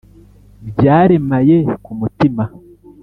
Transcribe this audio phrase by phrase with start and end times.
[0.69, 2.43] Byaremaye ku mutima